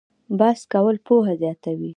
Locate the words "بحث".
0.39-0.61